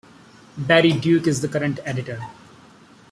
Barry 0.57 0.93
Duke 0.99 1.27
is 1.27 1.41
the 1.41 1.47
current 1.47 1.79
editor. 1.85 2.19